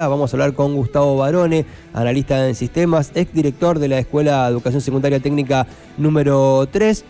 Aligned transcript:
Vamos 0.00 0.32
a 0.32 0.36
hablar 0.36 0.54
con 0.54 0.76
Gustavo 0.76 1.16
Barone, 1.16 1.66
analista 1.92 2.46
en 2.46 2.54
sistemas, 2.54 3.10
exdirector 3.16 3.80
de 3.80 3.88
la 3.88 3.98
Escuela 3.98 4.44
de 4.44 4.52
Educación 4.52 4.80
Secundaria 4.80 5.18
Técnica 5.18 5.66
número 5.96 6.68
3, 6.70 7.04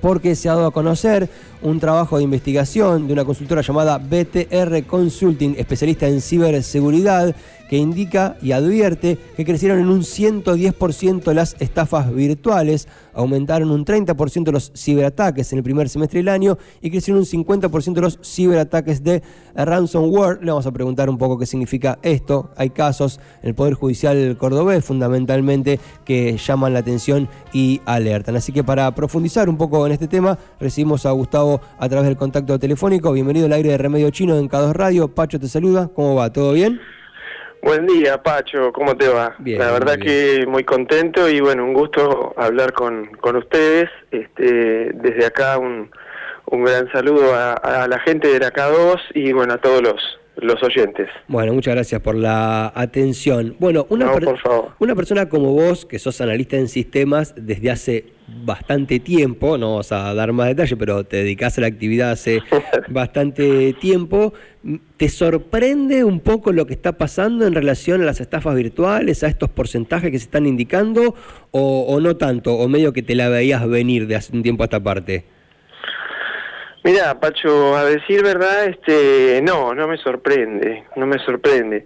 porque 0.00 0.34
se 0.34 0.48
ha 0.48 0.54
dado 0.54 0.66
a 0.66 0.72
conocer 0.72 1.28
un 1.62 1.80
trabajo 1.80 2.16
de 2.16 2.24
investigación 2.24 3.06
de 3.06 3.12
una 3.12 3.24
consultora 3.24 3.62
llamada 3.62 3.98
BTR 3.98 4.84
Consulting, 4.86 5.54
especialista 5.58 6.08
en 6.08 6.20
ciberseguridad, 6.20 7.34
que 7.70 7.76
indica 7.76 8.36
y 8.42 8.50
advierte 8.50 9.16
que 9.36 9.44
crecieron 9.44 9.78
en 9.78 9.86
un 9.86 10.00
110% 10.00 11.32
las 11.32 11.54
estafas 11.60 12.12
virtuales, 12.12 12.88
aumentaron 13.14 13.70
un 13.70 13.84
30% 13.84 14.50
los 14.50 14.72
ciberataques 14.74 15.52
en 15.52 15.58
el 15.58 15.62
primer 15.62 15.88
semestre 15.88 16.18
del 16.18 16.30
año 16.30 16.58
y 16.80 16.90
crecieron 16.90 17.20
un 17.20 17.26
50% 17.26 18.00
los 18.00 18.18
ciberataques 18.24 19.04
de 19.04 19.22
ransomware. 19.54 20.42
Le 20.42 20.50
vamos 20.50 20.66
a 20.66 20.72
preguntar 20.72 21.08
un 21.08 21.16
poco 21.16 21.38
qué 21.38 21.46
significa 21.46 22.00
esto. 22.02 22.50
Hay 22.56 22.70
casos 22.70 23.20
en 23.40 23.50
el 23.50 23.54
Poder 23.54 23.74
Judicial 23.74 24.36
cordobés 24.36 24.84
fundamentalmente 24.84 25.78
que 26.04 26.36
llaman 26.38 26.72
la 26.72 26.80
atención 26.80 27.28
y 27.52 27.80
alertan. 27.84 28.34
Así 28.34 28.50
que 28.50 28.64
para 28.64 28.92
profundizar 28.96 29.48
un 29.48 29.56
poco 29.56 29.86
en 29.86 29.92
este 29.92 30.08
tema, 30.08 30.36
recibimos 30.58 31.06
a 31.06 31.12
Gustavo 31.12 31.49
a 31.78 31.88
través 31.88 32.06
del 32.06 32.16
contacto 32.16 32.58
telefónico. 32.58 33.12
Bienvenido 33.12 33.46
al 33.46 33.52
aire 33.54 33.70
de 33.70 33.78
Remedio 33.78 34.10
Chino 34.10 34.36
en 34.38 34.48
K2 34.48 34.72
Radio. 34.74 35.08
Pacho 35.08 35.40
te 35.40 35.48
saluda. 35.48 35.88
¿Cómo 35.94 36.14
va? 36.14 36.32
¿Todo 36.32 36.52
bien? 36.52 36.80
Buen 37.62 37.86
día, 37.86 38.22
Pacho, 38.22 38.72
¿cómo 38.72 38.96
te 38.96 39.08
va? 39.08 39.34
Bien, 39.38 39.58
la 39.58 39.70
verdad 39.70 39.98
que 39.98 40.46
muy 40.48 40.64
contento 40.64 41.28
y 41.28 41.40
bueno, 41.40 41.64
un 41.64 41.74
gusto 41.74 42.32
hablar 42.36 42.72
con, 42.72 43.06
con 43.20 43.36
ustedes. 43.36 43.90
Este, 44.10 44.92
desde 44.94 45.26
acá 45.26 45.58
un, 45.58 45.90
un 46.46 46.64
gran 46.64 46.90
saludo 46.90 47.34
a, 47.34 47.52
a 47.52 47.86
la 47.86 47.98
gente 48.00 48.28
de 48.28 48.38
la 48.40 48.50
K2 48.50 48.96
y 49.14 49.32
bueno, 49.34 49.52
a 49.52 49.58
todos 49.58 49.82
los, 49.82 49.96
los 50.36 50.62
oyentes. 50.62 51.08
Bueno, 51.28 51.52
muchas 51.52 51.74
gracias 51.74 52.00
por 52.00 52.14
la 52.14 52.72
atención. 52.74 53.54
Bueno, 53.58 53.84
una, 53.90 54.06
No, 54.06 54.14
per- 54.14 54.24
por 54.24 54.38
favor. 54.38 54.68
una 54.78 54.94
persona 54.94 55.28
como 55.28 55.52
vos, 55.52 55.84
que 55.84 55.98
sos 55.98 56.18
analista 56.22 56.56
en 56.56 56.66
sistemas 56.66 57.34
desde 57.36 57.70
hace 57.70 58.06
bastante 58.44 59.00
tiempo, 59.00 59.58
no 59.58 59.70
vamos 59.70 59.92
a 59.92 60.14
dar 60.14 60.32
más 60.32 60.48
detalle, 60.48 60.76
pero 60.76 61.04
te 61.04 61.18
dedicás 61.18 61.58
a 61.58 61.62
la 61.62 61.66
actividad 61.66 62.12
hace 62.12 62.42
bastante 62.88 63.72
tiempo, 63.74 64.32
¿te 64.96 65.08
sorprende 65.08 66.04
un 66.04 66.20
poco 66.20 66.52
lo 66.52 66.66
que 66.66 66.74
está 66.74 66.92
pasando 66.92 67.46
en 67.46 67.54
relación 67.54 68.02
a 68.02 68.04
las 68.04 68.20
estafas 68.20 68.54
virtuales, 68.54 69.22
a 69.22 69.28
estos 69.28 69.50
porcentajes 69.50 70.10
que 70.10 70.18
se 70.18 70.24
están 70.24 70.46
indicando, 70.46 71.14
o, 71.50 71.86
o 71.88 72.00
no 72.00 72.16
tanto, 72.16 72.54
o 72.54 72.68
medio 72.68 72.92
que 72.92 73.02
te 73.02 73.14
la 73.14 73.28
veías 73.28 73.68
venir 73.68 74.06
de 74.06 74.16
hace 74.16 74.34
un 74.34 74.42
tiempo 74.42 74.62
a 74.62 74.66
esta 74.66 74.80
parte? 74.80 75.24
Mira, 76.82 77.20
Pacho, 77.20 77.76
a 77.76 77.84
decir 77.84 78.22
verdad, 78.22 78.64
este, 78.64 79.42
no, 79.42 79.74
no 79.74 79.86
me 79.86 79.98
sorprende, 79.98 80.84
no 80.96 81.06
me 81.06 81.18
sorprende. 81.18 81.84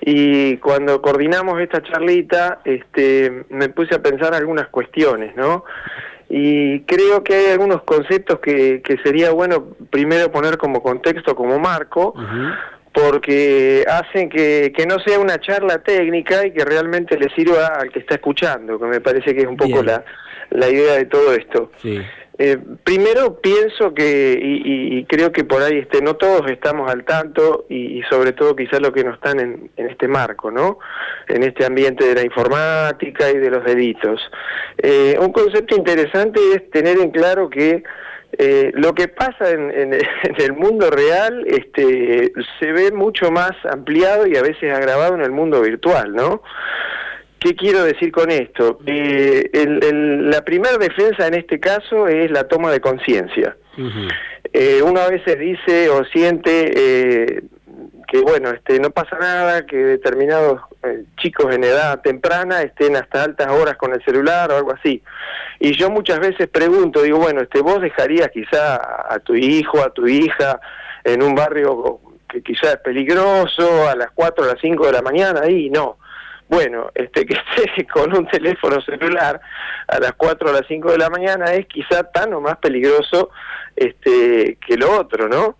Y 0.00 0.56
cuando 0.58 1.02
coordinamos 1.02 1.60
esta 1.60 1.82
charlita, 1.82 2.60
este, 2.64 3.44
me 3.50 3.68
puse 3.68 3.94
a 3.94 4.02
pensar 4.02 4.34
algunas 4.34 4.68
cuestiones, 4.68 5.36
¿no? 5.36 5.64
Y 6.28 6.80
creo 6.82 7.24
que 7.24 7.34
hay 7.34 7.46
algunos 7.52 7.82
conceptos 7.82 8.38
que, 8.38 8.82
que 8.82 8.98
sería 8.98 9.32
bueno 9.32 9.66
primero 9.90 10.30
poner 10.30 10.58
como 10.58 10.82
contexto, 10.82 11.34
como 11.34 11.58
marco, 11.58 12.14
porque 12.92 13.84
hacen 13.88 14.28
que, 14.28 14.72
que 14.76 14.86
no 14.86 14.98
sea 15.00 15.18
una 15.18 15.38
charla 15.38 15.78
técnica 15.82 16.46
y 16.46 16.52
que 16.52 16.64
realmente 16.64 17.16
le 17.18 17.28
sirva 17.34 17.66
al 17.66 17.90
que 17.90 18.00
está 18.00 18.14
escuchando, 18.16 18.78
que 18.78 18.86
me 18.86 19.00
parece 19.00 19.34
que 19.34 19.42
es 19.42 19.46
un 19.46 19.56
poco 19.56 19.82
la, 19.82 20.04
la 20.50 20.68
idea 20.68 20.94
de 20.94 21.04
todo 21.06 21.32
esto. 21.32 21.70
Sí. 21.80 22.00
Eh, 22.42 22.56
primero 22.84 23.38
pienso 23.42 23.92
que, 23.92 24.32
y, 24.42 24.62
y- 24.64 24.98
y 24.98 25.04
creo 25.04 25.30
que 25.30 25.44
por 25.44 25.62
ahí 25.62 25.76
este, 25.80 26.00
no 26.00 26.14
todos 26.16 26.50
estamos 26.50 26.90
al 26.90 27.04
tanto, 27.04 27.66
y, 27.68 27.98
y 27.98 28.02
sobre 28.04 28.32
todo 28.32 28.56
quizás 28.56 28.80
los 28.80 28.92
que 28.92 29.04
no 29.04 29.12
están 29.12 29.38
en, 29.40 29.70
en 29.76 29.90
este 29.90 30.08
marco, 30.08 30.50
¿no? 30.50 30.78
En 31.28 31.42
este 31.42 31.66
ambiente 31.66 32.06
de 32.06 32.14
la 32.14 32.24
informática 32.24 33.30
y 33.30 33.36
de 33.36 33.50
los 33.50 33.62
delitos. 33.62 34.20
Eh, 34.78 35.16
un 35.20 35.32
concepto 35.32 35.76
interesante 35.76 36.40
es 36.54 36.70
tener 36.70 36.98
en 36.98 37.10
claro 37.10 37.50
que 37.50 37.82
eh, 38.38 38.70
lo 38.74 38.94
que 38.94 39.08
pasa 39.08 39.50
en, 39.50 39.70
en- 39.70 39.94
en 40.22 40.34
el 40.38 40.52
mundo 40.52 40.90
real 40.90 41.44
este, 41.46 42.32
se 42.58 42.72
ve 42.72 42.92
mucho 42.92 43.30
más 43.30 43.52
ampliado 43.70 44.26
y 44.26 44.36
a 44.36 44.42
veces 44.42 44.72
agravado 44.72 45.14
en 45.14 45.22
el 45.22 45.30
mundo 45.32 45.60
virtual, 45.62 46.14
¿no? 46.14 46.42
¿Qué 47.38 47.54
quiero 47.54 47.84
decir 47.84 48.12
con 48.12 48.30
esto? 48.30 48.78
Eh, 48.86 49.48
el- 49.54 49.82
el- 49.84 50.30
la 50.30 50.44
primera 50.44 50.76
defensa 50.76 51.26
en 51.26 51.34
este 51.34 51.58
caso 51.58 52.06
es 52.06 52.30
la 52.30 52.44
toma 52.48 52.70
de 52.70 52.80
conciencia. 52.80 53.56
Ujú. 53.78 54.08
Eh, 54.52 54.82
uno 54.84 55.00
a 55.00 55.08
veces 55.08 55.38
dice 55.38 55.88
o 55.88 56.04
siente 56.04 56.72
eh, 56.76 57.42
que 58.10 58.20
bueno, 58.22 58.50
este, 58.50 58.80
no 58.80 58.90
pasa 58.90 59.16
nada, 59.18 59.64
que 59.66 59.76
determinados 59.76 60.62
eh, 60.82 61.04
chicos 61.16 61.54
en 61.54 61.62
edad 61.62 62.00
temprana 62.00 62.60
estén 62.62 62.96
hasta 62.96 63.22
altas 63.22 63.46
horas 63.52 63.76
con 63.76 63.92
el 63.92 64.04
celular 64.04 64.50
o 64.50 64.56
algo 64.56 64.72
así. 64.72 65.00
Y 65.60 65.76
yo 65.76 65.90
muchas 65.90 66.18
veces 66.18 66.48
pregunto, 66.48 67.02
digo, 67.02 67.18
bueno, 67.18 67.40
este, 67.40 67.60
vos 67.60 67.80
dejarías 67.80 68.30
quizá 68.30 68.80
a 69.08 69.20
tu 69.20 69.36
hijo, 69.36 69.80
a 69.80 69.90
tu 69.90 70.08
hija 70.08 70.60
en 71.04 71.22
un 71.22 71.36
barrio 71.36 72.00
que 72.28 72.42
quizá 72.42 72.72
es 72.72 72.78
peligroso 72.78 73.88
a 73.88 73.94
las 73.94 74.10
4 74.10 74.44
o 74.44 74.48
las 74.48 74.60
5 74.60 74.86
de 74.86 74.92
la 74.92 75.02
mañana 75.02 75.42
ahí, 75.42 75.70
no. 75.70 75.98
Bueno, 76.48 76.90
este 76.92 77.24
que 77.26 77.34
esté 77.34 77.86
con 77.86 78.12
un 78.12 78.26
teléfono 78.26 78.80
celular 78.80 79.40
a 79.86 80.00
las 80.00 80.14
4 80.14 80.50
o 80.50 80.52
las 80.52 80.66
5 80.66 80.90
de 80.90 80.98
la 80.98 81.10
mañana 81.10 81.52
es 81.52 81.66
quizá 81.66 82.02
tan 82.02 82.34
o 82.34 82.40
más 82.40 82.56
peligroso 82.56 83.30
este 83.76 84.58
que 84.66 84.76
lo 84.76 84.98
otro, 84.98 85.28
¿no? 85.28 85.58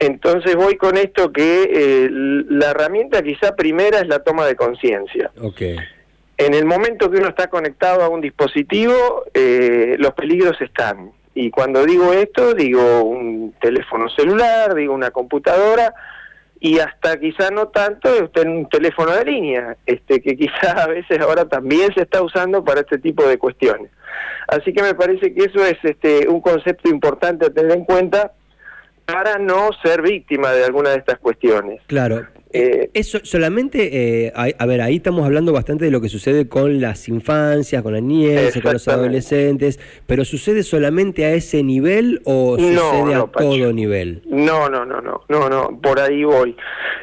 Entonces 0.00 0.56
voy 0.56 0.76
con 0.76 0.96
esto 0.96 1.30
que 1.30 1.62
eh, 1.62 2.08
la 2.10 2.70
herramienta 2.70 3.22
quizá 3.22 3.54
primera 3.54 4.00
es 4.00 4.08
la 4.08 4.20
toma 4.20 4.46
de 4.46 4.56
conciencia. 4.56 5.30
Ok. 5.40 5.60
En 6.38 6.54
el 6.54 6.64
momento 6.64 7.10
que 7.10 7.18
uno 7.18 7.28
está 7.28 7.48
conectado 7.48 8.02
a 8.02 8.08
un 8.08 8.22
dispositivo, 8.22 9.24
eh, 9.34 9.96
los 9.98 10.14
peligros 10.14 10.58
están. 10.62 11.12
Y 11.34 11.50
cuando 11.50 11.84
digo 11.84 12.14
esto, 12.14 12.54
digo 12.54 13.02
un 13.02 13.54
teléfono 13.60 14.08
celular, 14.08 14.74
digo 14.74 14.94
una 14.94 15.10
computadora, 15.10 15.92
y 16.58 16.78
hasta 16.78 17.20
quizá 17.20 17.50
no 17.50 17.68
tanto 17.68 18.08
usted 18.24 18.46
un 18.46 18.68
teléfono 18.70 19.12
de 19.12 19.24
línea, 19.26 19.76
este 19.84 20.22
que 20.22 20.34
quizá 20.34 20.82
a 20.82 20.86
veces 20.86 21.20
ahora 21.20 21.46
también 21.46 21.92
se 21.94 22.02
está 22.02 22.22
usando 22.22 22.64
para 22.64 22.80
este 22.80 22.96
tipo 22.96 23.26
de 23.26 23.36
cuestiones. 23.36 23.90
Así 24.48 24.72
que 24.72 24.82
me 24.82 24.94
parece 24.94 25.34
que 25.34 25.44
eso 25.44 25.62
es 25.64 25.76
este 25.82 26.26
un 26.26 26.40
concepto 26.40 26.88
importante 26.88 27.46
a 27.46 27.50
tener 27.50 27.72
en 27.72 27.84
cuenta 27.84 28.32
para 29.12 29.38
no 29.38 29.70
ser 29.82 30.02
víctima 30.02 30.52
de 30.52 30.64
alguna 30.64 30.90
de 30.90 30.96
estas 30.98 31.18
cuestiones. 31.18 31.80
Claro. 31.86 32.26
Eh, 32.52 32.90
Eso 32.94 33.20
solamente, 33.22 34.24
eh, 34.26 34.32
a, 34.34 34.48
a 34.58 34.66
ver, 34.66 34.80
ahí 34.80 34.96
estamos 34.96 35.24
hablando 35.24 35.52
bastante 35.52 35.84
de 35.84 35.92
lo 35.92 36.00
que 36.00 36.08
sucede 36.08 36.48
con 36.48 36.80
las 36.80 37.08
infancias, 37.08 37.80
con 37.80 37.92
la 37.92 38.00
niñez, 38.00 38.60
con 38.60 38.72
los 38.72 38.88
adolescentes, 38.88 39.78
pero 40.08 40.24
¿sucede 40.24 40.64
solamente 40.64 41.24
a 41.26 41.30
ese 41.32 41.62
nivel 41.62 42.20
o 42.24 42.56
No, 42.58 42.66
sucede 42.66 43.14
no, 43.14 43.22
a 43.22 43.30
Pacho. 43.30 43.50
todo 43.50 43.72
nivel? 43.72 44.22
No, 44.26 44.68
no, 44.68 44.84
no, 44.84 45.00
no, 45.00 45.20
no, 45.28 45.48
no, 45.48 45.80
por 45.80 46.00
ahí 46.00 46.24
voy. 46.24 46.56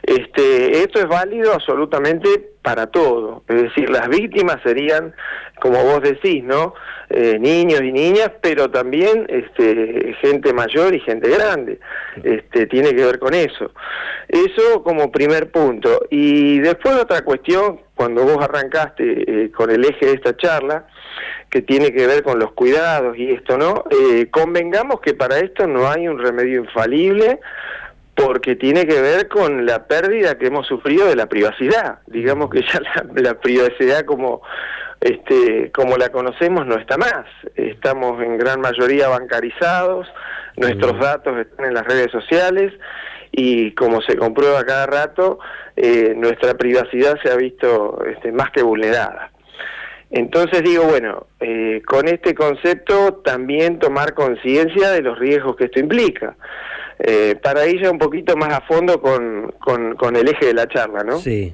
Este, 0.03 0.79
esto 0.79 1.00
es 1.00 1.07
válido 1.07 1.53
absolutamente 1.53 2.28
para 2.62 2.88
todo. 2.88 3.44
Es 3.47 3.62
decir, 3.63 3.90
las 3.90 4.09
víctimas 4.09 4.57
serían, 4.63 5.13
como 5.59 5.84
vos 5.84 6.01
decís, 6.01 6.44
¿no? 6.44 6.73
Eh, 7.09 7.38
niños 7.40 7.81
y 7.81 7.91
niñas, 7.94 8.31
pero 8.41 8.69
también 8.69 9.25
este, 9.29 10.13
gente 10.19 10.51
mayor 10.51 10.94
y 10.94 11.00
gente 11.00 11.29
grande. 11.29 11.79
Este, 12.22 12.68
tiene 12.68 12.94
que 12.94 13.06
ver 13.06 13.18
con 13.18 13.34
eso. 13.34 13.72
Eso 14.28 14.84
como 14.84 15.09
primer 15.09 15.50
punto. 15.50 16.01
Y 16.09 16.59
después 16.59 16.96
otra 16.96 17.22
cuestión, 17.22 17.79
cuando 17.96 18.23
vos 18.23 18.44
arrancaste 18.44 19.46
eh, 19.46 19.51
con 19.51 19.72
el 19.72 19.85
eje 19.85 20.06
de 20.06 20.13
esta 20.13 20.35
charla, 20.35 20.85
que 21.50 21.62
tiene 21.62 21.94
que 21.94 22.07
ver 22.07 22.23
con 22.23 22.40
los 22.40 22.51
cuidados 22.51 23.17
y 23.17 23.31
esto, 23.31 23.57
¿no? 23.57 23.85
Eh, 23.90 24.28
convengamos 24.29 25.00
que 25.00 25.13
para 25.13 25.40
esto 25.40 25.66
no 25.66 25.90
hay 25.90 26.09
un 26.09 26.19
remedio 26.19 26.62
infalible 26.62 27.40
porque 28.16 28.56
tiene 28.56 28.85
que 28.85 29.00
ver 29.00 29.29
con 29.29 29.66
la 29.66 29.88
pérdida 29.88 30.38
que 30.38 30.47
hemos 30.47 30.67
sufrido 30.67 31.07
de 31.07 31.16
la 31.16 31.28
privacidad. 31.28 32.00
Digamos 32.07 32.49
que 32.49 32.64
ya 32.64 32.81
la, 32.81 33.05
la 33.16 33.40
privacidad 33.40 34.03
como 34.03 34.41
este 35.02 35.72
como 35.72 35.97
la 35.97 36.09
conocemos 36.09 36.66
no 36.66 36.76
está 36.76 36.97
más. 36.97 37.26
Estamos 37.55 38.22
en 38.22 38.38
gran 38.38 38.61
mayoría 38.61 39.08
bancarizados, 39.08 40.08
nuestros 40.55 40.96
Mm. 40.96 40.99
datos 40.99 41.38
están 41.38 41.66
en 41.67 41.73
las 41.73 41.85
redes 41.85 42.11
sociales 42.11 42.73
y 43.32 43.72
como 43.76 44.02
se 44.02 44.16
comprueba 44.17 44.64
cada 44.64 44.85
rato, 44.88 45.40
eh, 45.76 46.14
nuestra 46.16 46.55
privacidad 46.55 47.20
se 47.22 47.29
ha 47.29 47.35
visto 47.35 48.03
este, 48.05 48.32
más 48.32 48.49
que 48.52 48.64
vulnerada. 48.64 49.32
Entonces 50.09 50.64
digo, 50.64 50.85
bueno, 50.85 51.28
eh, 51.40 51.82
con 51.85 52.08
este 52.08 52.34
concepto 52.34 53.16
también 53.26 53.78
tomar 53.78 54.14
conciencia 54.14 54.91
de 54.91 55.02
los 55.02 55.20
riesgos 55.20 55.58
que 55.58 55.66
esto 55.66 55.79
implica. 55.79 56.35
Eh, 57.00 57.35
para 57.43 57.67
ir 57.67 57.84
ya 57.84 57.91
un 57.91 58.00
poquito 58.00 58.35
más 58.35 58.52
a 58.53 58.61
fondo 58.61 59.00
con, 59.02 59.53
con, 59.59 59.96
con 59.96 60.16
el 60.16 60.28
eje 60.29 60.47
de 60.47 60.53
la 60.55 60.67
charla, 60.67 61.03
¿no? 61.03 61.20
Sí. 61.20 61.53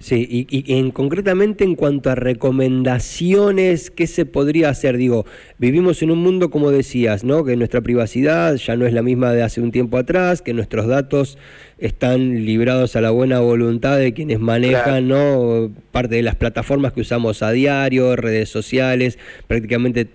Sí, 0.00 0.46
y, 0.48 0.78
en, 0.78 0.92
concretamente 0.92 1.62
en 1.62 1.74
cuanto 1.74 2.08
a 2.08 2.14
recomendaciones, 2.14 3.90
¿qué 3.90 4.06
se 4.06 4.24
podría 4.24 4.70
hacer? 4.70 4.96
Digo, 4.96 5.26
vivimos 5.58 6.02
en 6.02 6.10
un 6.10 6.20
mundo, 6.20 6.50
como 6.50 6.70
decías, 6.70 7.22
¿no? 7.22 7.44
que 7.44 7.54
nuestra 7.54 7.82
privacidad 7.82 8.56
ya 8.56 8.76
no 8.76 8.86
es 8.86 8.94
la 8.94 9.02
misma 9.02 9.34
de 9.34 9.42
hace 9.42 9.60
un 9.60 9.72
tiempo 9.72 9.98
atrás, 9.98 10.40
que 10.40 10.54
nuestros 10.54 10.86
datos 10.86 11.36
están 11.76 12.46
librados 12.46 12.96
a 12.96 13.02
la 13.02 13.10
buena 13.10 13.40
voluntad 13.40 13.98
de 13.98 14.14
quienes 14.14 14.40
manejan 14.40 15.06
¿no? 15.06 15.70
parte 15.92 16.14
de 16.14 16.22
las 16.22 16.34
plataformas 16.34 16.94
que 16.94 17.02
usamos 17.02 17.42
a 17.42 17.50
diario, 17.50 18.16
redes 18.16 18.48
sociales, 18.48 19.18
prácticamente 19.48 20.08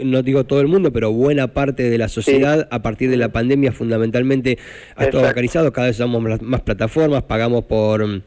no 0.00 0.22
digo 0.22 0.44
todo 0.44 0.60
el 0.60 0.68
mundo, 0.68 0.92
pero 0.92 1.12
buena 1.12 1.48
parte 1.48 1.90
de 1.90 1.98
la 1.98 2.08
sociedad 2.08 2.68
a 2.70 2.82
partir 2.82 3.10
de 3.10 3.16
la 3.16 3.30
pandemia 3.30 3.72
fundamentalmente 3.72 4.58
ha 4.94 5.04
estado 5.04 5.24
bancarizado, 5.24 5.72
cada 5.72 5.88
vez 5.88 5.96
usamos 5.96 6.40
más 6.40 6.60
plataformas, 6.60 7.24
pagamos 7.24 7.64
por 7.64 8.22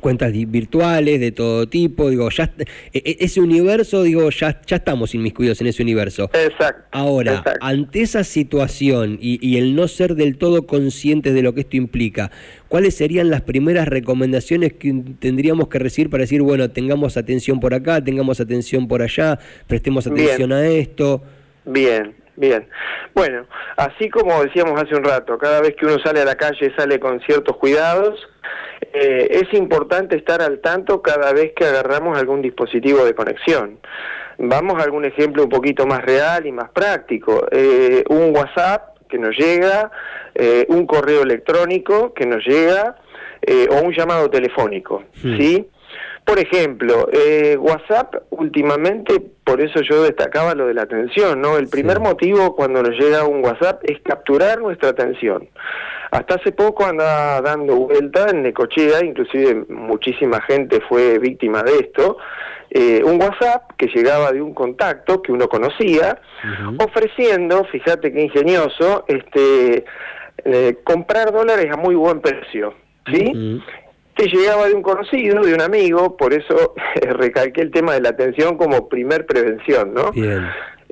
cuentas 0.00 0.32
virtuales 0.32 1.20
de 1.20 1.32
todo 1.32 1.68
tipo, 1.68 2.10
digo, 2.10 2.28
ya 2.30 2.52
e, 2.92 2.98
e, 2.98 3.16
ese 3.20 3.40
universo, 3.40 4.02
digo, 4.02 4.28
ya, 4.30 4.60
ya 4.66 4.76
estamos 4.76 5.14
inmiscuidos 5.14 5.60
en 5.60 5.68
ese 5.68 5.82
universo. 5.82 6.30
Exacto. 6.32 6.82
Ahora, 6.90 7.44
ante 7.60 8.02
esa 8.02 8.24
situación 8.24 9.18
y, 9.20 9.38
y, 9.46 9.58
el 9.58 9.76
no 9.76 9.86
ser 9.88 10.14
del 10.14 10.38
todo 10.38 10.66
conscientes 10.66 11.34
de 11.34 11.42
lo 11.42 11.54
que 11.54 11.60
esto 11.60 11.76
implica, 11.76 12.30
¿cuáles 12.68 12.96
serían 12.96 13.30
las 13.30 13.42
primeras 13.42 13.86
recomendaciones 13.86 14.72
que 14.72 14.92
tendríamos 15.18 15.68
que 15.68 15.78
recibir 15.78 16.10
para 16.10 16.22
decir, 16.22 16.42
bueno, 16.42 16.70
tengamos 16.70 17.16
atención 17.16 17.60
por 17.60 17.74
acá, 17.74 18.02
tengamos 18.02 18.40
atención 18.40 18.88
por 18.88 19.02
allá, 19.02 19.38
prestemos 19.66 20.06
atención 20.06 20.52
a 20.52 20.66
esto? 20.66 21.22
Bien, 21.64 22.14
Bien, 22.40 22.66
bueno, 23.14 23.44
así 23.76 24.08
como 24.08 24.42
decíamos 24.42 24.80
hace 24.80 24.94
un 24.94 25.04
rato, 25.04 25.36
cada 25.36 25.60
vez 25.60 25.76
que 25.76 25.84
uno 25.84 25.98
sale 26.02 26.22
a 26.22 26.24
la 26.24 26.36
calle 26.36 26.72
sale 26.74 26.98
con 26.98 27.20
ciertos 27.20 27.54
cuidados, 27.58 28.18
eh, 28.92 29.28
es 29.30 29.52
importante 29.54 30.16
estar 30.16 30.42
al 30.42 30.60
tanto 30.60 31.02
cada 31.02 31.32
vez 31.32 31.52
que 31.54 31.64
agarramos 31.64 32.18
algún 32.18 32.42
dispositivo 32.42 33.04
de 33.04 33.14
conexión. 33.14 33.78
Vamos 34.38 34.80
a 34.80 34.84
algún 34.84 35.04
ejemplo 35.04 35.44
un 35.44 35.48
poquito 35.50 35.86
más 35.86 36.02
real 36.02 36.46
y 36.46 36.52
más 36.52 36.70
práctico. 36.70 37.46
Eh, 37.50 38.04
un 38.08 38.34
WhatsApp 38.34 38.96
que 39.08 39.18
nos 39.18 39.36
llega, 39.36 39.90
eh, 40.34 40.66
un 40.68 40.86
correo 40.86 41.22
electrónico 41.22 42.14
que 42.14 42.26
nos 42.26 42.44
llega 42.46 42.96
o 43.70 43.82
un 43.82 43.92
llamado 43.92 44.28
telefónico, 44.28 45.02
hmm. 45.22 45.36
¿sí? 45.38 45.66
Por 46.24 46.38
ejemplo, 46.38 47.08
eh, 47.12 47.56
WhatsApp 47.58 48.14
últimamente, 48.30 49.20
por 49.42 49.60
eso 49.60 49.80
yo 49.80 50.02
destacaba 50.04 50.54
lo 50.54 50.66
de 50.66 50.74
la 50.74 50.82
atención, 50.82 51.40
¿no? 51.40 51.56
El 51.56 51.68
primer 51.68 51.98
motivo 51.98 52.54
cuando 52.54 52.82
nos 52.82 52.96
llega 52.96 53.24
un 53.24 53.44
WhatsApp 53.44 53.82
es 53.84 54.00
capturar 54.02 54.60
nuestra 54.60 54.90
atención. 54.90 55.48
Hasta 56.10 56.34
hace 56.34 56.52
poco 56.52 56.84
andaba 56.84 57.40
dando 57.40 57.76
vuelta 57.76 58.30
en 58.30 58.42
Necochea, 58.42 59.04
inclusive 59.04 59.64
muchísima 59.68 60.40
gente 60.42 60.80
fue 60.88 61.18
víctima 61.18 61.62
de 61.62 61.78
esto, 61.78 62.16
eh, 62.70 63.02
un 63.04 63.20
WhatsApp 63.20 63.72
que 63.76 63.86
llegaba 63.86 64.32
de 64.32 64.42
un 64.42 64.54
contacto 64.54 65.22
que 65.22 65.32
uno 65.32 65.48
conocía, 65.48 66.20
ofreciendo, 66.78 67.64
fíjate 67.64 68.12
qué 68.12 68.22
ingenioso, 68.22 69.04
este, 69.08 69.84
eh, 70.44 70.76
comprar 70.84 71.32
dólares 71.32 71.70
a 71.72 71.76
muy 71.76 71.94
buen 71.94 72.20
precio. 72.20 72.74
¿Sí? 73.06 73.60
llegaba 74.26 74.68
de 74.68 74.74
un 74.74 74.82
conocido, 74.82 75.42
de 75.42 75.54
un 75.54 75.60
amigo, 75.60 76.16
por 76.16 76.32
eso 76.32 76.74
recalqué 77.02 77.62
el 77.62 77.70
tema 77.70 77.94
de 77.94 78.00
la 78.00 78.10
atención 78.10 78.56
como 78.56 78.88
primer 78.88 79.26
prevención, 79.26 79.94
¿no? 79.94 80.10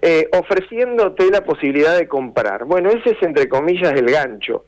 Eh, 0.00 0.28
ofreciéndote 0.32 1.28
la 1.30 1.42
posibilidad 1.42 1.96
de 1.96 2.06
comprar. 2.06 2.64
Bueno, 2.64 2.88
ese 2.90 3.10
es 3.10 3.22
entre 3.22 3.48
comillas 3.48 3.92
el 3.94 4.10
gancho. 4.10 4.66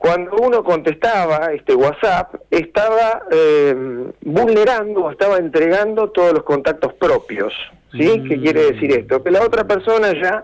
Cuando 0.00 0.34
uno 0.36 0.64
contestaba 0.64 1.52
este 1.52 1.74
WhatsApp, 1.74 2.34
estaba 2.50 3.20
eh, 3.30 3.74
vulnerando 4.22 5.04
o 5.04 5.10
estaba 5.10 5.36
entregando 5.36 6.08
todos 6.08 6.32
los 6.32 6.42
contactos 6.42 6.94
propios. 6.94 7.52
¿Sí? 7.92 8.24
¿Qué 8.26 8.40
quiere 8.40 8.72
decir 8.72 8.92
esto? 8.92 9.22
Que 9.22 9.30
la 9.30 9.42
otra 9.42 9.64
persona 9.64 10.14
ya 10.14 10.42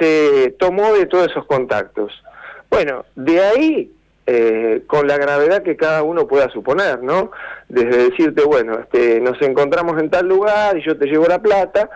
se 0.00 0.52
tomó 0.58 0.92
de 0.94 1.06
todos 1.06 1.28
esos 1.28 1.46
contactos. 1.46 2.12
Bueno, 2.68 3.04
de 3.14 3.40
ahí 3.40 3.92
eh, 4.26 4.82
con 4.88 5.06
la 5.06 5.16
gravedad 5.16 5.62
que 5.62 5.76
cada 5.76 6.02
uno 6.02 6.26
pueda 6.26 6.50
suponer, 6.50 7.00
¿no? 7.00 7.30
Desde 7.68 8.10
decirte, 8.10 8.42
bueno, 8.42 8.80
este, 8.80 9.20
nos 9.20 9.40
encontramos 9.42 9.96
en 10.02 10.10
tal 10.10 10.26
lugar 10.26 10.76
y 10.76 10.82
yo 10.82 10.98
te 10.98 11.06
llevo 11.06 11.26
la 11.28 11.38
plata, 11.38 11.88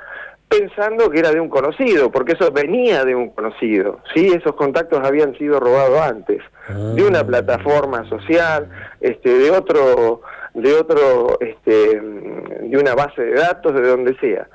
pensando 0.58 1.10
que 1.10 1.18
era 1.18 1.30
de 1.30 1.40
un 1.40 1.48
conocido, 1.48 2.10
porque 2.10 2.32
eso 2.32 2.50
venía 2.52 3.04
de 3.04 3.14
un 3.14 3.30
conocido, 3.30 4.00
¿sí? 4.14 4.26
Esos 4.26 4.54
contactos 4.54 5.00
habían 5.02 5.36
sido 5.38 5.58
robados 5.60 6.00
antes, 6.00 6.42
de 6.68 7.02
una 7.04 7.20
ah. 7.20 7.26
plataforma 7.26 8.08
social, 8.08 8.68
este, 9.00 9.38
de 9.38 9.50
otro, 9.50 10.22
de 10.54 10.74
otro, 10.74 11.38
este, 11.40 12.00
de 12.00 12.78
una 12.78 12.94
base 12.94 13.22
de 13.22 13.34
datos, 13.34 13.74
de 13.74 13.86
donde 13.86 14.16
sea. 14.18 14.48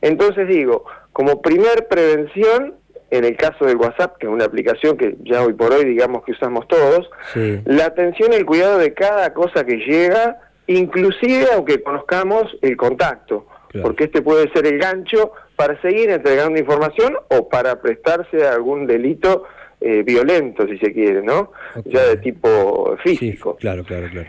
Entonces 0.00 0.48
digo, 0.48 0.84
como 1.12 1.42
primer 1.42 1.86
prevención, 1.88 2.74
en 3.10 3.24
el 3.24 3.36
caso 3.36 3.66
del 3.66 3.76
WhatsApp, 3.76 4.16
que 4.18 4.26
es 4.26 4.32
una 4.32 4.46
aplicación 4.46 4.96
que 4.96 5.16
ya 5.22 5.42
hoy 5.42 5.52
por 5.52 5.72
hoy 5.72 5.84
digamos 5.84 6.24
que 6.24 6.32
usamos 6.32 6.66
todos, 6.66 7.10
la 7.34 7.86
atención 7.86 8.32
y 8.32 8.36
el 8.36 8.46
cuidado 8.46 8.78
de 8.78 8.94
cada 8.94 9.34
cosa 9.34 9.64
que 9.64 9.76
llega, 9.76 10.38
inclusive 10.66 11.46
aunque 11.54 11.82
conozcamos 11.82 12.44
el 12.62 12.76
contacto, 12.76 13.46
porque 13.80 14.04
este 14.04 14.22
puede 14.22 14.50
ser 14.52 14.66
el 14.66 14.78
gancho 14.78 15.32
para 15.56 15.80
seguir 15.80 16.10
entregando 16.10 16.58
información 16.58 17.16
o 17.30 17.48
para 17.48 17.80
prestarse 17.80 18.46
a 18.46 18.52
algún 18.52 18.86
delito 18.86 19.44
eh, 19.80 20.02
violento, 20.02 20.66
si 20.66 20.78
se 20.78 20.92
quiere, 20.92 21.22
¿no? 21.22 21.52
Ya 21.84 22.04
de 22.04 22.16
tipo 22.18 22.96
físico. 23.02 23.56
claro, 23.56 23.84
claro, 23.84 24.08
claro. 24.10 24.28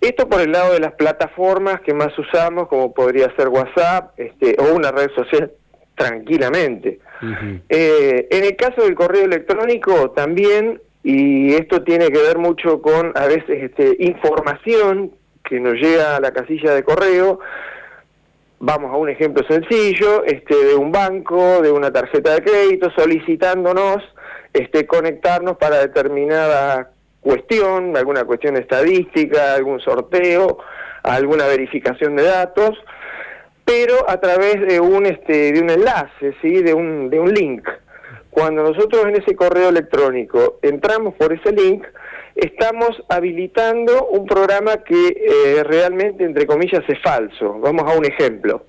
Esto 0.00 0.28
por 0.28 0.40
el 0.40 0.52
lado 0.52 0.72
de 0.72 0.80
las 0.80 0.92
plataformas 0.92 1.82
que 1.82 1.92
más 1.92 2.18
usamos, 2.18 2.68
como 2.68 2.94
podría 2.94 3.34
ser 3.36 3.48
WhatsApp 3.48 4.18
este, 4.18 4.56
o 4.58 4.74
una 4.74 4.90
red 4.90 5.10
social 5.14 5.52
tranquilamente. 5.94 7.00
Eh, 7.68 8.26
en 8.30 8.44
el 8.44 8.56
caso 8.56 8.82
del 8.82 8.94
correo 8.94 9.26
electrónico 9.26 10.12
también, 10.12 10.80
y 11.02 11.52
esto 11.52 11.82
tiene 11.82 12.08
que 12.08 12.18
ver 12.18 12.38
mucho 12.38 12.80
con 12.80 13.12
a 13.14 13.26
veces 13.26 13.64
este, 13.64 13.96
información 13.98 15.12
que 15.44 15.60
nos 15.60 15.74
llega 15.74 16.16
a 16.16 16.20
la 16.20 16.32
casilla 16.32 16.74
de 16.74 16.82
correo, 16.82 17.40
vamos 18.60 18.92
a 18.92 18.96
un 18.96 19.08
ejemplo 19.08 19.42
sencillo, 19.48 20.22
este, 20.24 20.54
de 20.54 20.74
un 20.74 20.92
banco, 20.92 21.60
de 21.62 21.72
una 21.72 21.90
tarjeta 21.90 22.34
de 22.34 22.42
crédito, 22.42 22.90
solicitándonos 22.96 23.96
este, 24.52 24.86
conectarnos 24.86 25.56
para 25.56 25.78
determinada 25.78 26.90
cuestión, 27.20 27.96
alguna 27.96 28.24
cuestión 28.24 28.56
estadística, 28.56 29.54
algún 29.54 29.80
sorteo, 29.80 30.58
alguna 31.02 31.46
verificación 31.46 32.16
de 32.16 32.24
datos, 32.24 32.78
pero 33.64 34.08
a 34.08 34.20
través 34.20 34.60
de 34.66 34.78
un 34.78 35.06
este 35.06 35.52
de 35.52 35.60
un 35.60 35.70
enlace, 35.70 36.34
¿sí? 36.42 36.62
de 36.62 36.74
un 36.74 37.08
de 37.08 37.18
un 37.18 37.32
link. 37.32 37.66
Cuando 38.30 38.62
nosotros 38.62 39.06
en 39.06 39.16
ese 39.16 39.34
correo 39.34 39.70
electrónico 39.70 40.58
entramos 40.62 41.14
por 41.14 41.32
ese 41.32 41.52
link, 41.52 41.84
estamos 42.40 42.90
habilitando 43.08 44.06
un 44.08 44.26
programa 44.26 44.78
que 44.78 45.08
eh, 45.08 45.62
realmente 45.64 46.24
entre 46.24 46.46
comillas 46.46 46.82
es 46.88 47.00
falso. 47.02 47.58
Vamos 47.60 47.90
a 47.90 47.96
un 47.96 48.04
ejemplo. 48.04 48.66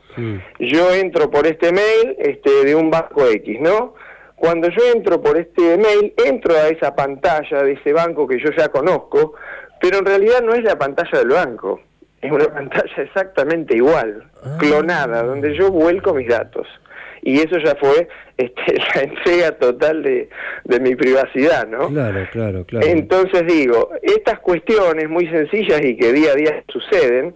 Yo 0.60 0.94
entro 0.94 1.32
por 1.32 1.48
este 1.48 1.72
mail 1.72 2.18
este 2.20 2.66
de 2.66 2.76
un 2.76 2.92
banco 2.92 3.26
X, 3.28 3.62
¿no? 3.62 3.96
Cuando 4.36 4.68
yo 4.70 4.84
entro 4.94 5.22
por 5.22 5.38
este 5.38 5.78
mail, 5.78 6.14
entro 6.18 6.56
a 6.56 6.68
esa 6.68 6.94
pantalla 6.96 7.64
de 7.64 7.74
ese 7.74 7.94
banco 7.94 8.28
que 8.28 8.38
yo 8.40 8.50
ya 8.58 8.70
conozco, 8.70 9.36
pero 9.80 10.00
en 10.00 10.06
realidad 10.06 10.42
no 10.42 10.54
es 10.54 10.64
la 10.64 10.78
pantalla 10.78 11.20
del 11.20 11.30
banco 11.30 11.80
es 12.22 12.32
una 12.32 12.46
pantalla 12.54 13.04
exactamente 13.04 13.76
igual, 13.76 14.24
ah. 14.44 14.58
clonada, 14.60 15.24
donde 15.24 15.56
yo 15.56 15.72
vuelco 15.72 16.14
mis 16.14 16.28
datos. 16.28 16.68
Y 17.22 17.40
eso 17.40 17.58
ya 17.60 17.76
fue 17.76 18.08
este, 18.38 18.76
la 18.96 19.02
entrega 19.02 19.52
total 19.52 20.04
de, 20.04 20.30
de 20.64 20.80
mi 20.80 20.96
privacidad, 20.96 21.68
¿no? 21.68 21.90
Claro, 21.90 22.28
claro, 22.32 22.66
claro. 22.66 22.88
Entonces 22.88 23.46
digo, 23.48 23.92
estas 24.02 24.40
cuestiones 24.40 25.10
muy 25.10 25.28
sencillas 25.28 25.82
y 25.84 25.96
que 25.96 26.12
día 26.14 26.32
a 26.32 26.36
día 26.36 26.64
suceden, 26.68 27.36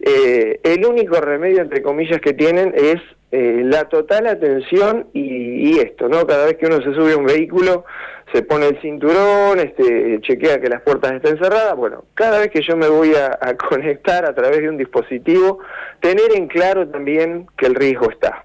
eh, 0.00 0.60
el 0.62 0.86
único 0.86 1.20
remedio, 1.20 1.60
entre 1.60 1.82
comillas, 1.82 2.20
que 2.20 2.32
tienen 2.32 2.72
es 2.76 2.96
eh, 3.30 3.62
la 3.64 3.84
total 3.88 4.26
atención 4.26 5.08
y, 5.12 5.78
esto, 5.80 6.08
¿no? 6.08 6.26
Cada 6.26 6.46
vez 6.46 6.56
que 6.56 6.66
uno 6.66 6.76
se 6.76 6.94
sube 6.94 7.12
a 7.12 7.16
un 7.16 7.26
vehículo, 7.26 7.84
se 8.32 8.42
pone 8.42 8.68
el 8.68 8.80
cinturón, 8.80 9.58
este, 9.58 10.18
chequea 10.22 10.60
que 10.60 10.68
las 10.68 10.82
puertas 10.82 11.12
estén 11.12 11.38
cerradas. 11.38 11.76
Bueno, 11.76 12.04
cada 12.14 12.38
vez 12.38 12.48
que 12.48 12.62
yo 12.62 12.76
me 12.76 12.88
voy 12.88 13.12
a, 13.14 13.38
conectar 13.68 14.24
a 14.24 14.34
través 14.34 14.60
de 14.60 14.68
un 14.68 14.78
dispositivo, 14.78 15.58
tener 16.00 16.32
en 16.34 16.46
claro 16.46 16.88
también 16.88 17.46
que 17.56 17.66
el 17.66 17.74
riesgo 17.74 18.10
está. 18.10 18.44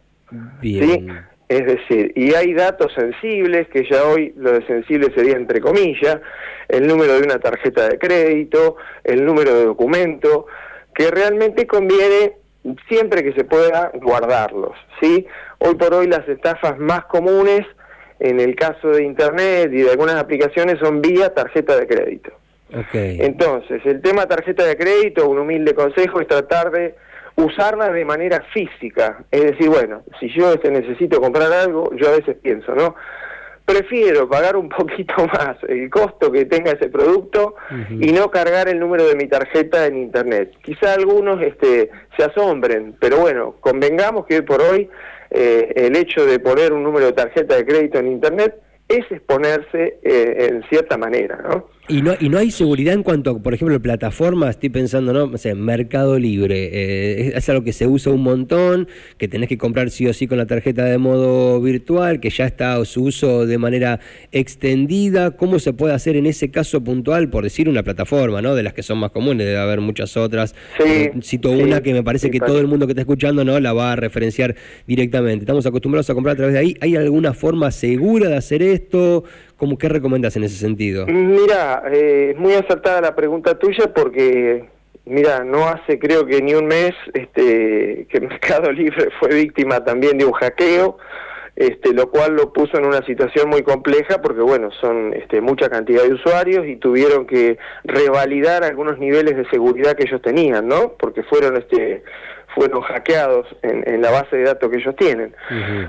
Bien. 0.61 1.25
Es 1.49 1.65
decir, 1.65 2.11
y 2.15 2.33
hay 2.33 2.53
datos 2.53 2.91
sensibles, 2.93 3.67
que 3.67 3.87
ya 3.87 4.05
hoy 4.05 4.33
lo 4.37 4.53
de 4.53 4.65
sensible 4.65 5.13
sería 5.13 5.35
entre 5.35 5.61
comillas, 5.61 6.19
el 6.67 6.87
número 6.87 7.13
de 7.13 7.23
una 7.23 7.37
tarjeta 7.39 7.89
de 7.89 7.99
crédito, 7.99 8.77
el 9.03 9.23
número 9.25 9.53
de 9.53 9.65
documento, 9.65 10.47
que 10.95 11.11
realmente 11.11 11.67
conviene 11.67 12.33
siempre 12.87 13.23
que 13.23 13.33
se 13.33 13.43
pueda 13.43 13.91
guardarlos, 13.93 14.71
¿sí? 15.01 15.27
Hoy 15.59 15.75
por 15.75 15.93
hoy 15.93 16.07
las 16.07 16.27
estafas 16.27 16.79
más 16.79 17.05
comunes 17.05 17.67
en 18.19 18.39
el 18.39 18.55
caso 18.55 18.89
de 18.89 19.03
internet 19.03 19.69
y 19.73 19.81
de 19.81 19.91
algunas 19.91 20.15
aplicaciones 20.15 20.79
son 20.79 21.01
vía 21.01 21.33
tarjeta 21.33 21.77
de 21.77 21.87
crédito. 21.87 22.31
Entonces, 22.93 23.81
el 23.85 24.01
tema 24.01 24.25
tarjeta 24.25 24.65
de 24.65 24.75
crédito, 24.75 25.29
un 25.29 25.37
humilde 25.37 25.75
consejo 25.75 26.19
es 26.21 26.27
tratar 26.27 26.71
de 26.71 26.95
usarla 27.35 27.89
de 27.89 28.05
manera 28.05 28.43
física. 28.53 29.23
Es 29.31 29.43
decir, 29.43 29.69
bueno, 29.69 30.03
si 30.19 30.29
yo 30.29 30.53
este, 30.53 30.71
necesito 30.71 31.19
comprar 31.21 31.51
algo, 31.51 31.91
yo 31.95 32.09
a 32.09 32.17
veces 32.17 32.37
pienso, 32.41 32.73
¿no? 32.75 32.95
Prefiero 33.65 34.27
pagar 34.27 34.55
un 34.57 34.69
poquito 34.77 35.13
más 35.27 35.57
el 35.67 35.89
costo 35.89 36.31
que 36.31 36.45
tenga 36.45 36.71
ese 36.71 36.89
producto 36.89 37.55
y 37.89 38.11
no 38.11 38.29
cargar 38.29 38.67
el 38.67 38.79
número 38.79 39.07
de 39.07 39.15
mi 39.15 39.27
tarjeta 39.27 39.85
en 39.85 39.97
Internet. 39.97 40.53
Quizá 40.61 40.93
algunos 40.93 41.41
este, 41.41 41.89
se 42.17 42.23
asombren, 42.23 42.95
pero 42.99 43.17
bueno, 43.17 43.55
convengamos 43.61 44.25
que 44.25 44.35
hoy 44.35 44.41
por 44.41 44.61
hoy 44.61 44.89
eh, 45.29 45.73
el 45.75 45.95
hecho 45.95 46.25
de 46.25 46.39
poner 46.39 46.73
un 46.73 46.83
número 46.83 47.07
de 47.07 47.13
tarjeta 47.13 47.55
de 47.55 47.65
crédito 47.65 47.99
en 47.99 48.11
Internet 48.11 48.55
es 48.87 49.09
exponerse 49.09 49.99
eh, 50.03 50.49
en 50.49 50.63
cierta 50.69 50.97
manera, 50.97 51.37
¿no? 51.37 51.69
Y 51.89 52.01
no, 52.01 52.13
y 52.17 52.29
no 52.29 52.37
hay 52.37 52.49
seguridad 52.49 52.93
en 52.93 53.03
cuanto 53.03 53.31
a, 53.31 53.39
por 53.39 53.53
ejemplo, 53.53 53.77
plataformas, 53.81 54.51
estoy 54.51 54.69
pensando, 54.69 55.11
¿no? 55.11 55.25
O 55.25 55.37
sea, 55.37 55.53
Mercado 55.53 56.17
Libre, 56.17 56.69
eh, 56.71 57.33
es 57.35 57.49
algo 57.49 57.65
que 57.65 57.73
se 57.73 57.87
usa 57.87 58.13
un 58.13 58.23
montón, 58.23 58.87
que 59.17 59.27
tenés 59.27 59.49
que 59.49 59.57
comprar 59.57 59.89
sí 59.89 60.07
o 60.07 60.13
sí 60.13 60.25
con 60.25 60.37
la 60.37 60.45
tarjeta 60.45 60.85
de 60.85 60.97
modo 60.97 61.59
virtual, 61.59 62.21
que 62.21 62.29
ya 62.29 62.45
está 62.45 62.83
su 62.85 63.03
uso 63.03 63.45
de 63.45 63.57
manera 63.57 63.99
extendida. 64.31 65.31
¿Cómo 65.31 65.59
se 65.59 65.73
puede 65.73 65.93
hacer 65.93 66.15
en 66.15 66.25
ese 66.25 66.51
caso 66.51 66.81
puntual, 66.81 67.29
por 67.29 67.43
decir 67.43 67.67
una 67.67 67.83
plataforma, 67.83 68.41
¿no? 68.41 68.55
De 68.55 68.63
las 68.63 68.71
que 68.71 68.81
son 68.81 68.99
más 68.99 69.11
comunes, 69.11 69.45
debe 69.45 69.59
haber 69.59 69.81
muchas 69.81 70.15
otras. 70.15 70.55
Sí, 70.77 70.83
eh, 70.85 71.11
cito 71.21 71.51
una 71.51 71.83
que 71.83 71.93
me 71.93 72.01
parece 72.01 72.31
que 72.31 72.39
todo 72.39 72.59
el 72.59 72.67
mundo 72.67 72.87
que 72.87 72.93
está 72.93 73.01
escuchando, 73.01 73.43
¿no? 73.43 73.59
La 73.59 73.73
va 73.73 73.91
a 73.91 73.95
referenciar 73.97 74.55
directamente. 74.87 75.43
Estamos 75.43 75.65
acostumbrados 75.65 76.09
a 76.09 76.13
comprar 76.13 76.35
a 76.35 76.37
través 76.37 76.53
de 76.53 76.59
ahí. 76.59 76.77
¿Hay 76.79 76.95
alguna 76.95 77.33
forma 77.33 77.71
segura 77.71 78.29
de 78.29 78.37
hacer 78.37 78.63
esto? 78.63 79.25
¿Cómo, 79.57 79.77
¿Qué 79.77 79.87
recomendas 79.87 80.35
en 80.35 80.43
ese 80.43 80.57
sentido? 80.57 81.05
Mira, 81.07 81.83
eh, 81.91 82.31
es 82.33 82.37
muy 82.39 82.53
acertada 82.53 83.01
la 83.01 83.15
pregunta 83.15 83.57
tuya 83.57 83.93
porque, 83.93 84.65
mira, 85.05 85.43
no 85.43 85.67
hace 85.67 85.99
creo 85.99 86.25
que 86.25 86.41
ni 86.41 86.53
un 86.53 86.65
mes 86.65 86.93
este, 87.13 88.07
que 88.09 88.19
Mercado 88.21 88.71
Libre 88.71 89.09
fue 89.19 89.29
víctima 89.29 89.83
también 89.83 90.17
de 90.17 90.25
un 90.25 90.33
hackeo, 90.33 90.97
este, 91.55 91.93
lo 91.93 92.09
cual 92.09 92.35
lo 92.35 92.51
puso 92.51 92.77
en 92.77 92.85
una 92.85 93.05
situación 93.05 93.49
muy 93.49 93.61
compleja 93.61 94.21
porque, 94.21 94.41
bueno, 94.41 94.71
son 94.81 95.13
este, 95.13 95.39
mucha 95.41 95.69
cantidad 95.69 96.03
de 96.03 96.13
usuarios 96.13 96.65
y 96.65 96.77
tuvieron 96.77 97.27
que 97.27 97.57
revalidar 97.83 98.63
algunos 98.63 98.97
niveles 98.97 99.37
de 99.37 99.47
seguridad 99.49 99.93
que 99.93 100.03
ellos 100.03 100.21
tenían, 100.21 100.67
¿no? 100.67 100.93
Porque 100.97 101.23
fueron 101.23 101.57
este, 101.57 102.03
fueron 102.55 102.81
hackeados 102.81 103.47
en, 103.61 104.01
la 104.01 104.11
base 104.11 104.37
de 104.37 104.43
datos 104.43 104.69
que 104.69 104.77
ellos 104.77 104.95
tienen. 104.95 105.35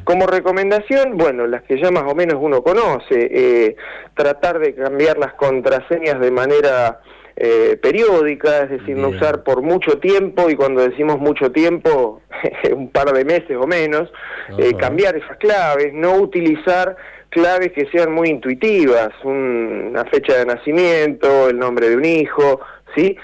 Como 0.04 0.26
recomendación, 0.26 1.16
bueno, 1.16 1.46
las 1.46 1.62
que 1.62 1.80
ya 1.80 1.90
más 1.90 2.04
o 2.06 2.14
menos 2.14 2.36
uno 2.40 2.62
conoce, 2.62 3.28
eh, 3.30 3.76
tratar 4.14 4.58
de 4.58 4.74
cambiar 4.74 5.18
las 5.18 5.34
contraseñas 5.34 6.20
de 6.20 6.30
manera 6.30 7.00
eh, 7.36 7.76
periódica, 7.82 8.62
es 8.62 8.70
decir, 8.70 8.96
no 8.96 9.08
usar 9.08 9.42
por 9.42 9.62
mucho 9.62 9.98
tiempo, 9.98 10.48
y 10.50 10.54
cuando 10.54 10.88
decimos 10.88 11.18
mucho 11.18 11.50
tiempo, 11.50 12.20
un 12.72 12.90
par 12.90 13.12
de 13.12 13.24
meses 13.24 13.56
o 13.60 13.66
menos, 13.66 14.12
eh, 14.58 14.74
cambiar 14.78 15.16
esas 15.16 15.36
claves, 15.38 15.92
no 15.92 16.14
utilizar 16.16 16.96
claves 17.30 17.72
que 17.72 17.86
sean 17.86 18.12
muy 18.12 18.28
intuitivas, 18.28 19.10
una 19.24 20.04
fecha 20.04 20.38
de 20.38 20.46
nacimiento, 20.46 21.48
el 21.48 21.58
nombre 21.58 21.90
de 21.90 21.96
un 21.96 22.04
hijo, 22.04 22.60
¿sí? 22.94 23.16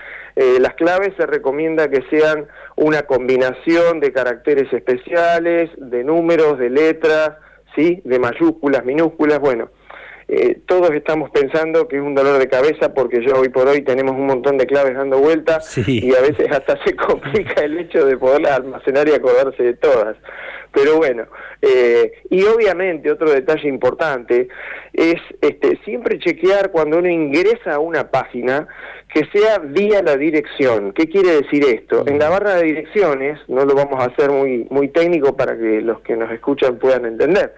las 0.58 0.72
claves 0.72 1.12
se 1.18 1.26
recomienda 1.26 1.90
que 1.90 2.02
sean 2.08 2.46
una 2.76 3.02
combinación 3.02 4.00
de 4.00 4.10
caracteres 4.10 4.72
especiales, 4.72 5.68
de 5.76 6.02
números, 6.02 6.58
de 6.58 6.70
letras, 6.70 7.32
¿sí? 7.76 8.00
de 8.04 8.18
mayúsculas, 8.18 8.84
minúsculas, 8.84 9.38
bueno. 9.38 9.70
Eh, 10.32 10.60
todos 10.64 10.92
estamos 10.92 11.28
pensando 11.30 11.88
que 11.88 11.96
es 11.96 12.02
un 12.02 12.14
dolor 12.14 12.38
de 12.38 12.48
cabeza 12.48 12.94
porque 12.94 13.20
ya 13.20 13.34
hoy 13.34 13.48
por 13.48 13.66
hoy 13.66 13.82
tenemos 13.82 14.14
un 14.14 14.26
montón 14.26 14.58
de 14.58 14.66
claves 14.66 14.94
dando 14.94 15.18
vueltas 15.18 15.76
y 15.88 16.14
a 16.14 16.20
veces 16.20 16.46
hasta 16.52 16.80
se 16.84 16.94
complica 16.94 17.64
el 17.64 17.76
hecho 17.80 18.06
de 18.06 18.16
poderlas 18.16 18.52
almacenar 18.52 19.08
y 19.08 19.12
acordarse 19.12 19.60
de 19.60 19.74
todas. 19.74 20.16
Pero 20.72 20.98
bueno, 20.98 21.26
eh, 21.60 22.12
y 22.30 22.44
obviamente 22.44 23.10
otro 23.10 23.28
detalle 23.28 23.68
importante 23.68 24.46
es 24.92 25.16
este, 25.40 25.80
siempre 25.84 26.20
chequear 26.20 26.70
cuando 26.70 26.98
uno 26.98 27.08
ingresa 27.08 27.74
a 27.74 27.78
una 27.80 28.08
página 28.12 28.68
que 29.12 29.24
sea 29.32 29.58
vía 29.58 30.00
la 30.00 30.16
dirección. 30.16 30.92
¿Qué 30.92 31.08
quiere 31.08 31.42
decir 31.42 31.64
esto? 31.64 32.04
En 32.06 32.20
la 32.20 32.28
barra 32.28 32.54
de 32.54 32.66
direcciones, 32.66 33.40
no 33.48 33.64
lo 33.64 33.74
vamos 33.74 34.00
a 34.00 34.12
hacer 34.12 34.30
muy, 34.30 34.68
muy 34.70 34.88
técnico 34.90 35.36
para 35.36 35.58
que 35.58 35.80
los 35.80 36.00
que 36.02 36.14
nos 36.16 36.30
escuchan 36.30 36.78
puedan 36.78 37.04
entender. 37.04 37.52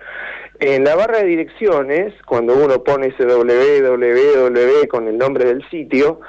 En 0.65 0.85
la 0.85 0.95
barra 0.95 1.19
de 1.19 1.25
direcciones, 1.25 2.15
cuando 2.25 2.55
uno 2.55 2.85
pone 2.85 3.09
ese 3.09 3.25
www 3.27 4.87
con 4.89 5.09
el 5.09 5.19
nombre 5.19 5.47
del 5.47 5.69
sitio, 5.71 6.21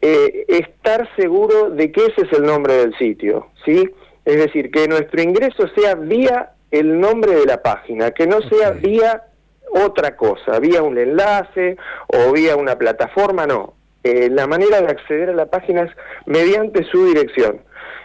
eh, 0.00 0.44
estar 0.46 1.08
seguro 1.16 1.70
de 1.70 1.90
que 1.90 2.02
ese 2.02 2.22
es 2.22 2.32
el 2.34 2.44
nombre 2.44 2.74
del 2.74 2.96
sitio, 2.98 3.48
¿sí? 3.64 3.90
Es 4.24 4.36
decir, 4.36 4.70
que 4.70 4.86
nuestro 4.86 5.20
ingreso 5.20 5.66
sea 5.74 5.96
vía 5.96 6.52
el 6.70 7.00
nombre 7.00 7.34
de 7.34 7.46
la 7.46 7.62
página, 7.62 8.12
que 8.12 8.28
no 8.28 8.40
sea 8.42 8.70
vía 8.70 9.24
otra 9.72 10.14
cosa, 10.14 10.60
vía 10.60 10.84
un 10.84 10.96
enlace 10.96 11.76
o 12.06 12.30
vía 12.30 12.54
una 12.54 12.78
plataforma, 12.78 13.44
no. 13.44 13.74
Eh, 14.04 14.28
la 14.30 14.46
manera 14.46 14.80
de 14.82 14.86
acceder 14.86 15.30
a 15.30 15.34
la 15.34 15.46
página 15.46 15.82
es 15.82 15.90
mediante 16.26 16.84
su 16.84 17.06
dirección. 17.06 17.62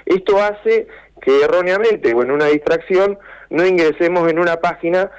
Esto 0.07 0.41
hace 0.41 0.87
que 1.21 1.43
erróneamente 1.43 2.11
o 2.11 2.23
en 2.23 2.31
una 2.31 2.47
distracción 2.47 3.19
no 3.51 3.63
ingresemos 3.63 4.27
en 4.31 4.39
una 4.39 4.55
página 4.61 5.11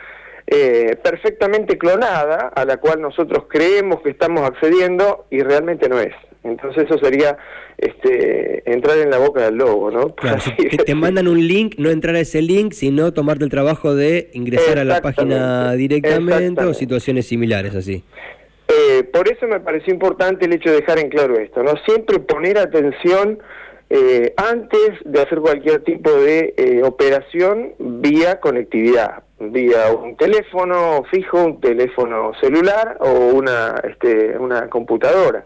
eh, 0.46 0.96
perfectamente 1.02 1.76
clonada 1.76 2.52
a 2.54 2.64
la 2.64 2.76
cual 2.76 3.00
nosotros 3.00 3.44
creemos 3.48 4.00
que 4.02 4.10
estamos 4.10 4.42
accediendo 4.42 5.26
y 5.30 5.42
realmente 5.42 5.88
no 5.88 5.98
es. 5.98 6.14
Entonces 6.44 6.84
eso 6.88 6.98
sería 6.98 7.36
este, 7.76 8.62
entrar 8.70 8.98
en 8.98 9.10
la 9.10 9.18
boca 9.18 9.42
del 9.44 9.56
lobo, 9.56 9.90
¿no? 9.90 10.14
te, 10.86 10.94
mandan 10.94 11.28
un 11.28 11.46
link, 11.46 11.74
no 11.78 11.90
entrar 11.90 12.14
a 12.14 12.20
ese 12.20 12.40
link, 12.40 12.72
sino 12.72 13.12
tomarte 13.12 13.44
el 13.44 13.50
trabajo 13.50 13.94
de 13.94 14.30
ingresar 14.32 14.78
a 14.78 14.84
la 14.84 15.00
página 15.00 15.72
directamente 15.72 16.64
o 16.64 16.74
situaciones 16.74 17.26
similares 17.26 17.74
así. 17.74 18.04
Eh, 18.68 19.04
por 19.04 19.28
eso 19.28 19.46
me 19.46 19.60
pareció 19.60 19.92
importante 19.92 20.46
el 20.46 20.52
hecho 20.52 20.70
de 20.70 20.76
dejar 20.76 20.98
en 20.98 21.08
claro 21.08 21.38
esto, 21.38 21.62
¿no? 21.62 21.74
Siempre 21.84 22.18
poner 22.18 22.58
atención 22.58 23.38
eh, 23.88 24.34
antes 24.36 24.90
de 25.04 25.20
hacer 25.20 25.38
cualquier 25.38 25.84
tipo 25.84 26.10
de 26.10 26.54
eh, 26.56 26.82
operación 26.82 27.74
vía 27.78 28.40
conectividad, 28.40 29.22
vía 29.38 29.92
un 29.92 30.16
teléfono 30.16 31.04
fijo, 31.10 31.44
un 31.44 31.60
teléfono 31.60 32.32
celular 32.40 32.96
o 33.00 33.10
una, 33.10 33.74
este, 33.84 34.36
una 34.38 34.68
computadora. 34.68 35.44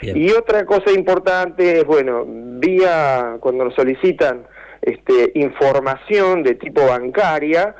Y 0.00 0.32
otra 0.32 0.66
cosa 0.66 0.90
importante 0.90 1.78
es, 1.78 1.84
bueno, 1.84 2.24
vía, 2.26 3.36
cuando 3.38 3.64
nos 3.64 3.74
solicitan 3.74 4.44
este, 4.80 5.30
información 5.36 6.42
de 6.42 6.56
tipo 6.56 6.84
bancaria, 6.84 7.74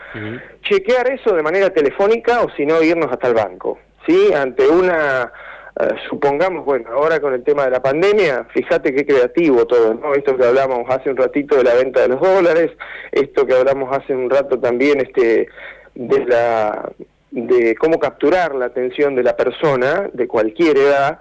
chequear 0.62 1.10
eso 1.10 1.34
de 1.34 1.42
manera 1.42 1.70
telefónica 1.70 2.42
o 2.42 2.50
si 2.50 2.64
no 2.64 2.80
irnos 2.80 3.10
hasta 3.10 3.26
el 3.26 3.34
banco. 3.34 3.78
¿sí? 4.06 4.32
Ante 4.32 4.68
una, 4.68 5.32
eh, 5.80 5.88
supongamos, 6.10 6.64
bueno, 6.64 6.90
ahora 6.92 7.20
con 7.20 7.34
el 7.34 7.42
tema 7.42 7.64
de 7.64 7.70
la 7.70 7.82
pandemia, 7.82 8.46
fíjate 8.52 8.94
qué 8.94 9.06
creativo 9.06 9.66
todo, 9.66 9.94
¿no? 9.94 10.14
Esto 10.14 10.36
que 10.36 10.44
hablamos 10.44 10.88
hace 10.88 11.10
un 11.10 11.16
ratito 11.16 11.56
de 11.56 11.64
la 11.64 11.74
venta 11.74 12.00
de 12.00 12.08
los 12.08 12.20
dólares, 12.20 12.70
esto 13.10 13.46
que 13.46 13.54
hablamos 13.54 13.96
hace 13.96 14.14
un 14.14 14.28
rato 14.28 14.58
también, 14.58 15.00
este, 15.00 15.48
de 15.94 16.24
la 16.26 16.90
de 17.30 17.74
cómo 17.76 17.98
capturar 17.98 18.54
la 18.54 18.66
atención 18.66 19.14
de 19.14 19.22
la 19.22 19.34
persona 19.34 20.10
de 20.12 20.28
cualquier 20.28 20.76
edad 20.76 21.20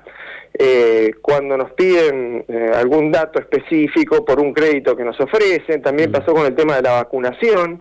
eh, 0.54 1.12
cuando 1.22 1.56
nos 1.56 1.72
piden 1.72 2.44
eh, 2.48 2.72
algún 2.76 3.12
dato 3.12 3.40
específico 3.40 4.26
por 4.26 4.40
un 4.42 4.54
crédito 4.54 4.98
que 4.98 5.06
nos 5.06 5.18
ofrecen, 5.20 5.82
también 5.82 6.10
mm. 6.10 6.14
pasó 6.14 6.34
con 6.34 6.46
el 6.46 6.56
tema 6.56 6.76
de 6.76 6.82
la 6.82 6.92
vacunación, 6.94 7.80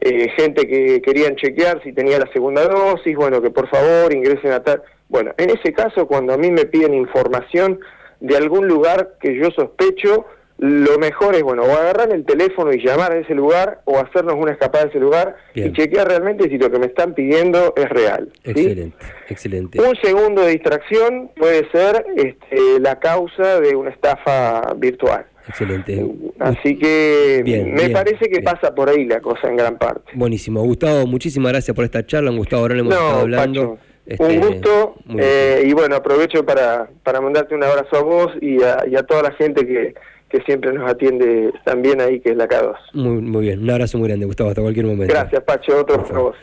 eh, 0.00 0.28
gente 0.34 0.66
que 0.66 1.02
querían 1.02 1.36
chequear 1.36 1.82
si 1.82 1.92
tenía 1.92 2.18
la 2.18 2.32
segunda 2.32 2.66
dosis, 2.66 3.14
bueno, 3.14 3.42
que 3.42 3.50
por 3.50 3.68
favor 3.68 4.14
ingresen 4.14 4.52
a 4.52 4.62
tal... 4.62 4.82
Bueno, 5.08 5.32
en 5.38 5.50
ese 5.50 5.72
caso, 5.72 6.06
cuando 6.06 6.32
a 6.32 6.36
mí 6.36 6.50
me 6.50 6.66
piden 6.66 6.94
información 6.94 7.80
de 8.20 8.36
algún 8.36 8.66
lugar 8.66 9.16
que 9.20 9.34
yo 9.36 9.50
sospecho, 9.50 10.26
lo 10.58 10.98
mejor 10.98 11.34
es, 11.34 11.42
bueno, 11.42 11.64
o 11.64 11.70
agarrar 11.70 12.12
el 12.12 12.24
teléfono 12.24 12.72
y 12.72 12.82
llamar 12.82 13.12
a 13.12 13.18
ese 13.18 13.34
lugar 13.34 13.82
o 13.84 13.98
hacernos 13.98 14.36
una 14.36 14.52
escapada 14.52 14.84
a 14.84 14.88
ese 14.88 14.98
lugar 14.98 15.36
y 15.54 15.70
chequear 15.72 16.08
realmente 16.08 16.48
si 16.48 16.56
lo 16.56 16.70
que 16.70 16.78
me 16.78 16.86
están 16.86 17.14
pidiendo 17.14 17.74
es 17.76 17.88
real. 17.90 18.30
Excelente, 18.42 18.96
excelente. 19.28 19.80
Un 19.80 19.94
segundo 20.02 20.42
de 20.42 20.52
distracción 20.52 21.30
puede 21.36 21.70
ser 21.70 22.06
este, 22.16 22.80
la 22.80 22.98
causa 22.98 23.60
de 23.60 23.76
una 23.76 23.90
estafa 23.90 24.72
virtual. 24.76 25.26
Excelente. 25.46 26.04
Así 26.40 26.76
que 26.76 27.42
me 27.44 27.90
parece 27.90 28.28
que 28.28 28.40
pasa 28.40 28.74
por 28.74 28.88
ahí 28.88 29.04
la 29.04 29.20
cosa 29.20 29.48
en 29.48 29.56
gran 29.56 29.76
parte. 29.76 30.10
Buenísimo. 30.14 30.62
Gustavo, 30.62 31.06
muchísimas 31.06 31.52
gracias 31.52 31.74
por 31.74 31.84
esta 31.84 32.04
charla. 32.04 32.30
Gustavo, 32.30 32.62
ahora 32.62 32.74
le 32.74 32.80
hemos 32.80 32.94
estado 32.94 33.20
hablando. 33.20 33.78
Este, 34.06 34.38
gusto 34.38 34.94
eh, 35.18 35.64
y 35.66 35.72
bueno, 35.72 35.96
aprovecho 35.96 36.44
para, 36.44 36.88
para 37.02 37.20
mandarte 37.20 37.54
un 37.54 37.64
abrazo 37.64 37.96
a 37.96 38.02
vos 38.02 38.32
y 38.40 38.62
a 38.62 39.02
toda 39.06 39.22
la 39.22 39.32
gente 39.32 39.66
que, 39.66 39.94
que 40.28 40.40
siempre 40.42 40.72
nos 40.72 40.90
atiende 40.90 41.52
también 41.64 42.00
ahí, 42.00 42.20
que 42.20 42.30
es 42.30 42.36
la 42.36 42.48
K2. 42.48 42.74
Muy, 42.94 43.20
muy 43.20 43.42
bien, 43.42 43.62
un 43.62 43.70
abrazo 43.70 43.98
muy 43.98 44.08
grande, 44.08 44.26
Gustavo, 44.26 44.50
hasta 44.50 44.62
cualquier 44.62 44.86
momento. 44.86 45.12
Gracias, 45.12 45.42
Pacho, 45.44 45.80
otro 45.80 45.98
por, 45.98 46.06
favor. 46.06 46.34